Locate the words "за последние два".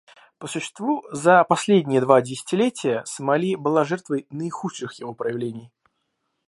1.11-2.23